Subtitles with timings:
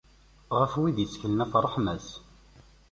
[0.59, 2.07] Ɣef wid itteklen ɣef ṛṛeḥma-s.